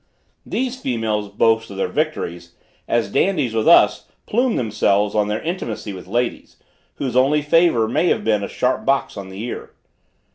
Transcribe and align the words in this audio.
These 0.47 0.81
females 0.81 1.29
boast 1.29 1.69
of 1.69 1.77
their 1.77 1.87
victories, 1.87 2.55
as 2.87 3.11
dandies, 3.11 3.53
with 3.53 3.67
us, 3.67 4.07
plume 4.25 4.55
themselves 4.55 5.13
on 5.13 5.27
their 5.27 5.43
intimacy 5.43 5.93
with 5.93 6.07
ladies, 6.07 6.57
whose 6.95 7.15
only 7.15 7.43
favor 7.43 7.87
may 7.87 8.07
have 8.07 8.23
been 8.23 8.43
a 8.43 8.47
sharp 8.47 8.83
box 8.83 9.15
on 9.15 9.29
the 9.29 9.43
ear. 9.43 9.75